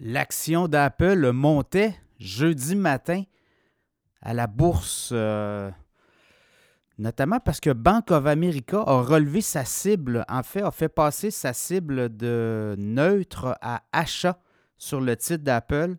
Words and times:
L'action 0.00 0.68
d'Apple 0.68 1.32
montait 1.32 1.94
jeudi 2.18 2.76
matin 2.76 3.22
à 4.20 4.34
la 4.34 4.46
bourse, 4.46 5.10
euh, 5.12 5.70
notamment 6.98 7.40
parce 7.40 7.60
que 7.60 7.70
Bank 7.70 8.10
of 8.10 8.26
America 8.26 8.82
a 8.86 9.00
relevé 9.00 9.40
sa 9.40 9.64
cible, 9.64 10.24
en 10.28 10.42
fait, 10.42 10.60
a 10.60 10.70
fait 10.70 10.90
passer 10.90 11.30
sa 11.30 11.54
cible 11.54 12.14
de 12.14 12.74
neutre 12.76 13.56
à 13.62 13.84
achat 13.92 14.38
sur 14.76 15.00
le 15.00 15.16
titre 15.16 15.44
d'Apple. 15.44 15.96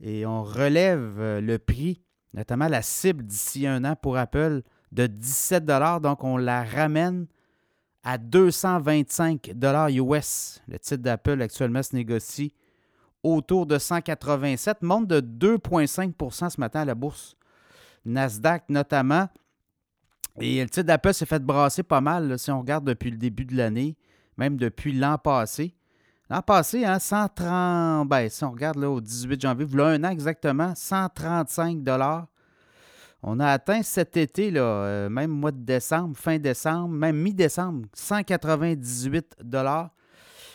Et 0.00 0.24
on 0.24 0.42
relève 0.42 1.16
euh, 1.18 1.40
le 1.42 1.58
prix, 1.58 2.00
notamment 2.32 2.68
la 2.68 2.80
cible 2.80 3.24
d'ici 3.24 3.66
un 3.66 3.84
an 3.84 3.96
pour 3.96 4.16
Apple, 4.16 4.62
de 4.92 5.06
17 5.06 5.66
Donc, 5.66 6.24
on 6.24 6.38
la 6.38 6.64
ramène 6.64 7.26
à 8.02 8.16
225 8.16 9.52
US. 9.90 10.62
Le 10.68 10.78
titre 10.78 11.02
d'Apple 11.02 11.42
actuellement 11.42 11.82
se 11.82 11.94
négocie 11.94 12.54
autour 13.22 13.66
de 13.66 13.78
187, 13.78 14.82
monte 14.82 15.06
de 15.06 15.20
2,5% 15.20 16.50
ce 16.50 16.60
matin 16.60 16.80
à 16.80 16.84
la 16.84 16.94
bourse. 16.94 17.36
Nasdaq 18.04 18.64
notamment. 18.68 19.28
Et 20.40 20.62
le 20.62 20.70
titre 20.70 20.86
d'Apple 20.86 21.12
s'est 21.12 21.26
fait 21.26 21.44
brasser 21.44 21.82
pas 21.82 22.00
mal 22.00 22.38
si 22.38 22.50
on 22.50 22.60
regarde 22.60 22.84
depuis 22.84 23.10
le 23.10 23.18
début 23.18 23.44
de 23.44 23.56
l'année, 23.56 23.96
même 24.38 24.56
depuis 24.56 24.92
l'an 24.92 25.18
passé. 25.18 25.74
L'an 26.30 26.40
passé, 26.40 26.84
hein, 26.84 26.98
130, 26.98 28.08
ben, 28.08 28.28
si 28.30 28.44
on 28.44 28.52
regarde 28.52 28.78
là, 28.78 28.88
au 28.88 29.00
18 29.00 29.40
janvier, 29.40 29.64
voilà 29.64 29.90
un 29.90 30.04
an 30.04 30.10
exactement, 30.10 30.72
135 30.74 31.82
on 33.22 33.38
a 33.38 33.48
atteint 33.48 33.82
cet 33.82 34.16
été, 34.16 34.50
là, 34.50 34.62
euh, 34.62 35.08
même 35.10 35.30
mois 35.30 35.52
de 35.52 35.62
décembre, 35.62 36.16
fin 36.16 36.38
décembre, 36.38 36.88
même 36.88 37.16
mi-décembre, 37.16 37.86
198 37.92 39.36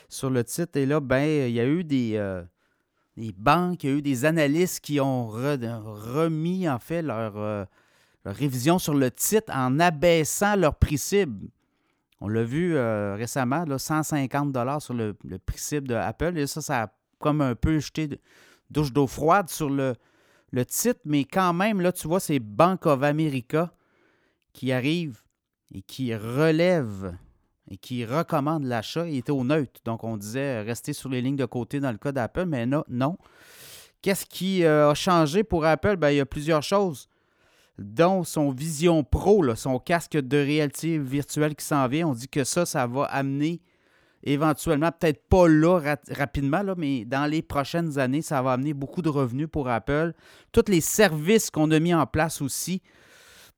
sur 0.09 0.30
le 0.32 0.44
titre. 0.44 0.78
Et 0.78 0.86
là, 0.88 1.00
ben, 1.00 1.48
il 1.48 1.54
y 1.54 1.59
a 1.59 1.66
eu 1.66 1.84
des, 1.84 2.14
euh, 2.16 2.44
banques, 3.18 3.84
il 3.84 3.90
y 3.90 3.94
a 3.94 3.96
eu 3.98 4.02
des 4.02 4.26
analystes 4.26 4.82
qui 4.82 5.00
ont 5.00 5.28
remis 5.28 6.67
en 6.70 6.80
fait 6.80 7.03
euh, 7.03 7.66
leur, 8.26 8.34
révision 8.34 8.80
sur 8.80 8.94
le 8.94 9.12
titre 9.12 9.52
en 9.56 9.80
abaissant 9.80 10.56
leur 10.56 10.76
prix 10.76 10.98
cible. 10.98 11.48
On 12.22 12.28
l'a 12.28 12.44
vu 12.44 12.78
récemment, 13.16 13.66
là, 13.66 13.78
150 13.78 14.81
sur 14.81 14.94
le, 14.94 15.14
prix 15.45 15.59
cible 15.59 15.88
de 15.88 15.95
Apple. 15.95 16.38
Et 16.38 16.48
ça, 16.48 16.62
ça 16.62 16.84
a 16.84 16.88
comme 17.20 17.42
un 17.42 17.56
peu 17.56 17.80
jeté 17.80 18.09
douche 18.70 18.92
d'eau 18.92 19.06
froide 19.06 19.50
sur 19.50 19.70
le, 19.70 19.94
le 20.52 20.66
titre, 20.66 21.02
mais 21.06 21.26
quand 21.26 21.54
même, 21.54 21.82
là, 21.82 21.92
tu 21.92 22.08
vois, 22.08 22.20
c'est 22.20 22.39
Bank 22.39 22.86
of 22.86 23.04
America 23.04 23.73
qui 24.54 24.72
arrive 24.72 25.22
et 25.73 25.82
qui 25.82 26.16
relève 26.16 27.16
et 27.69 27.77
qui 27.77 28.05
recommande 28.05 28.63
l'achat. 28.63 29.08
Était 29.08 29.31
au 29.31 29.44
neutre. 29.44 29.81
Donc, 29.85 30.03
on 30.03 30.17
disait 30.17 30.61
rester 30.61 30.94
sur 30.94 31.09
les 31.09 31.21
lignes 31.21 31.35
de 31.35 31.45
côté 31.45 31.80
dans 31.80 31.91
le 31.91 31.97
cas 31.97 32.11
d'Apple, 32.11 32.45
mais 32.45 32.66
non. 32.66 32.83
non. 32.88 33.17
Qu'est-ce 34.02 34.25
qui 34.25 34.63
euh, 34.63 34.91
a 34.91 34.94
changé 34.94 35.44
pour 35.44 35.66
Apple? 35.66 35.95
Ben, 35.95 36.11
il 36.11 36.17
y 36.17 36.19
a 36.19 36.25
plusieurs 36.25 36.61
choses, 36.61 37.08
dont 37.80 38.23
son 38.23 38.52
Vision 38.52 39.03
Pro, 39.03 39.55
son 39.55 39.80
casque 39.80 40.17
de 40.17 40.38
réalité 40.38 40.99
virtuelle 40.99 41.55
qui 41.55 41.66
s'en 41.66 41.88
vient. 41.88 42.08
On 42.08 42.13
dit 42.13 42.27
que 42.27 42.43
ça, 42.43 42.66
ça 42.66 42.86
va 42.86 43.05
amener 43.05 43.61
éventuellement, 44.25 44.91
peut-être 44.91 45.27
pas 45.27 45.47
là 45.47 45.95
rapidement, 46.09 46.63
mais 46.77 47.05
dans 47.05 47.25
les 47.25 47.41
prochaines 47.41 47.97
années, 47.99 48.21
ça 48.21 48.41
va 48.41 48.53
amener 48.53 48.73
beaucoup 48.73 49.02
de 49.02 49.09
revenus 49.09 49.47
pour 49.52 49.69
Apple. 49.69 50.13
Tous 50.52 50.66
les 50.67 50.81
services 50.81 51.49
qu'on 51.49 51.71
a 51.71 51.80
mis 51.80 51.93
en 51.93 52.05
place 52.05 52.41
aussi. 52.41 52.81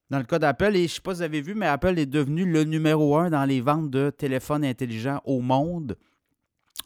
Dans 0.09 0.19
le 0.19 0.23
cas 0.23 0.39
d'Apple, 0.39 0.75
et 0.75 0.79
je 0.79 0.83
ne 0.83 0.87
sais 0.87 1.01
pas 1.01 1.13
si 1.13 1.17
vous 1.17 1.23
avez 1.23 1.41
vu, 1.41 1.53
mais 1.53 1.67
Apple 1.67 1.99
est 1.99 2.05
devenu 2.05 2.45
le 2.45 2.63
numéro 2.63 3.17
un 3.17 3.29
dans 3.29 3.43
les 3.43 3.59
ventes 3.59 3.89
de 3.89 4.09
téléphones 4.09 4.63
intelligents 4.63 5.21
au 5.25 5.41
monde. 5.41 5.97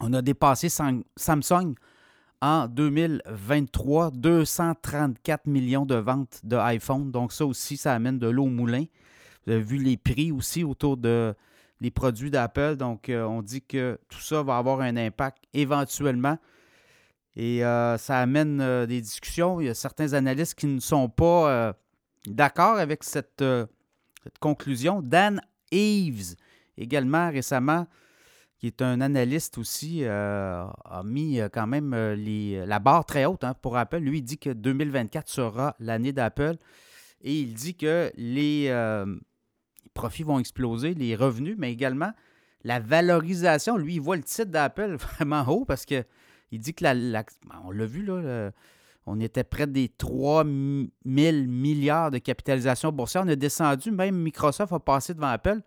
On 0.00 0.12
a 0.12 0.22
dépassé 0.22 0.68
Samsung 0.68 1.74
en 2.40 2.66
2023, 2.66 4.10
234 4.10 5.46
millions 5.46 5.86
de 5.86 5.94
ventes 5.94 6.40
d'iPhone. 6.42 7.12
Donc 7.12 7.32
ça 7.32 7.46
aussi, 7.46 7.76
ça 7.76 7.94
amène 7.94 8.18
de 8.18 8.28
l'eau 8.28 8.44
au 8.44 8.48
moulin. 8.48 8.84
Vous 9.46 9.52
avez 9.52 9.62
vu 9.62 9.76
les 9.76 9.96
prix 9.96 10.32
aussi 10.32 10.64
autour 10.64 10.96
de 10.96 11.34
produits 11.90 12.30
d'Apple. 12.30 12.76
Donc, 12.76 13.08
euh, 13.08 13.24
on 13.24 13.42
dit 13.42 13.62
que 13.62 13.98
tout 14.08 14.20
ça 14.20 14.42
va 14.42 14.56
avoir 14.58 14.80
un 14.80 14.96
impact 14.96 15.44
éventuellement. 15.52 16.38
Et 17.34 17.64
euh, 17.64 17.98
ça 17.98 18.18
amène 18.18 18.60
euh, 18.60 18.86
des 18.86 19.00
discussions. 19.00 19.60
Il 19.60 19.66
y 19.66 19.70
a 19.70 19.74
certains 19.74 20.12
analystes 20.12 20.54
qui 20.54 20.66
ne 20.66 20.80
sont 20.80 21.08
pas 21.08 21.74
d'accord 22.26 22.76
avec 22.78 23.04
cette, 23.04 23.44
conclusion. 24.40 25.02
Dan 25.02 25.40
Eves, 25.70 26.36
également 26.76 27.30
récemment, 27.30 27.86
qui 28.58 28.68
est 28.68 28.82
un 28.82 29.00
analyste 29.00 29.58
aussi, 29.58 30.04
a 30.04 31.02
mis 31.04 31.40
quand 31.52 31.66
même 31.66 31.94
la 31.94 32.78
barre 32.78 33.04
très 33.04 33.24
haute 33.24 33.42
hein, 33.42 33.54
pour 33.60 33.76
Apple. 33.76 33.98
Lui, 33.98 34.18
il 34.18 34.22
dit 34.22 34.38
que 34.38 34.50
2024 34.50 35.28
sera 35.28 35.74
l'année 35.80 36.12
d'Apple. 36.12 36.56
Et 37.22 37.40
il 37.40 37.54
dit 37.54 37.74
que 37.74 38.12
les, 38.16 38.70
profits 39.94 40.22
vont 40.22 40.38
exploser, 40.38 40.94
les 40.94 41.16
revenus, 41.16 41.56
mais 41.58 41.72
également 41.72 42.12
la 42.64 42.80
valorisation. 42.80 43.76
Lui, 43.76 43.94
il 43.94 44.00
voit 44.00 44.16
le 44.16 44.22
titre 44.22 44.50
d'Apple 44.50 44.96
vraiment 45.16 45.46
haut 45.48 45.64
parce 45.64 45.84
qu'il 45.84 46.04
dit 46.52 46.74
que 46.74 46.84
la, 46.84 47.24
on 47.64 47.70
l'a 47.70 47.86
vu, 47.86 48.04
là, 48.04 48.52
on 49.06 49.20
était 49.20 49.44
près 49.44 49.66
des 49.66 49.88
3 49.88 50.44
000 50.44 50.86
milliards 51.04 52.10
de 52.10 52.18
capitalisation 52.18 52.92
boursière. 52.92 53.24
On 53.24 53.28
a 53.28 53.36
descendu, 53.36 53.90
même 53.90 54.16
Microsoft 54.16 54.72
a 54.72 54.78
passé 54.78 55.14
devant 55.14 55.28
Apple. 55.28 55.60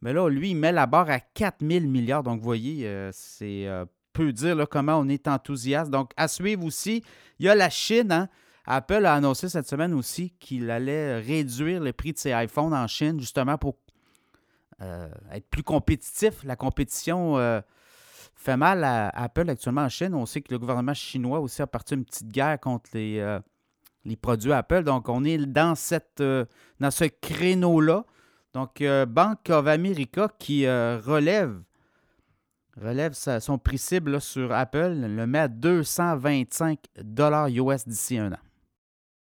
Mais 0.00 0.12
là, 0.12 0.28
lui, 0.28 0.50
il 0.50 0.56
met 0.56 0.72
la 0.72 0.86
barre 0.86 1.10
à 1.10 1.20
4 1.20 1.56
000 1.60 1.86
milliards. 1.86 2.22
Donc, 2.22 2.38
vous 2.38 2.44
voyez, 2.44 2.86
euh, 2.86 3.10
c'est 3.12 3.66
euh, 3.66 3.84
peu 4.12 4.32
dire 4.32 4.66
comment 4.70 4.98
on 4.98 5.08
est 5.08 5.26
enthousiaste. 5.26 5.90
Donc, 5.90 6.12
à 6.16 6.28
suivre 6.28 6.64
aussi, 6.64 7.02
il 7.38 7.46
y 7.46 7.48
a 7.48 7.54
la 7.54 7.70
Chine. 7.70 8.12
Hein? 8.12 8.28
Apple 8.64 9.06
a 9.06 9.14
annoncé 9.14 9.48
cette 9.48 9.66
semaine 9.66 9.92
aussi 9.92 10.30
qu'il 10.38 10.70
allait 10.70 11.18
réduire 11.18 11.80
le 11.80 11.92
prix 11.92 12.12
de 12.12 12.18
ses 12.18 12.30
iPhones 12.30 12.74
en 12.74 12.86
Chine, 12.86 13.18
justement 13.18 13.58
pour 13.58 13.76
euh, 14.80 15.08
être 15.32 15.48
plus 15.48 15.64
compétitif. 15.64 16.44
La 16.44 16.54
compétition 16.54 17.62
fait 18.42 18.56
mal 18.56 18.84
à 18.84 19.08
Apple 19.08 19.48
actuellement 19.48 19.82
en 19.82 19.88
Chine. 19.88 20.14
On 20.14 20.26
sait 20.26 20.40
que 20.40 20.52
le 20.52 20.58
gouvernement 20.58 20.94
chinois 20.94 21.40
aussi 21.40 21.62
a 21.62 21.66
parti 21.66 21.94
une 21.94 22.04
petite 22.04 22.28
guerre 22.28 22.58
contre 22.60 22.90
les, 22.94 23.18
euh, 23.20 23.40
les 24.04 24.16
produits 24.16 24.52
Apple. 24.52 24.82
Donc, 24.82 25.08
on 25.08 25.24
est 25.24 25.38
dans, 25.38 25.74
cette, 25.74 26.22
dans 26.22 26.90
ce 26.90 27.04
créneau-là. 27.04 28.04
Donc, 28.52 28.82
Bank 29.08 29.48
of 29.48 29.66
America 29.66 30.28
qui 30.38 30.66
relève 30.66 31.62
relève 32.80 33.12
son 33.12 33.58
prix 33.58 33.78
cible 33.78 34.20
sur 34.20 34.52
Apple, 34.52 34.94
le 34.94 35.26
met 35.26 35.38
à 35.38 35.48
225 35.48 36.78
US 37.48 37.88
d'ici 37.88 38.18
un 38.18 38.32
an. 38.32 38.38